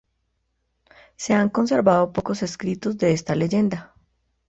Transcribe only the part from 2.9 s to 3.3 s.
de